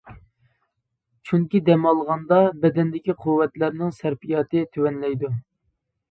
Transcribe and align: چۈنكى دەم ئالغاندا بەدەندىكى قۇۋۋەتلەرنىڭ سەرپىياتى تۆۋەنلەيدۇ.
چۈنكى 1.29 1.59
دەم 1.67 1.83
ئالغاندا 1.89 2.39
بەدەندىكى 2.63 3.15
قۇۋۋەتلەرنىڭ 3.19 3.91
سەرپىياتى 3.97 4.63
تۆۋەنلەيدۇ. 4.79 5.31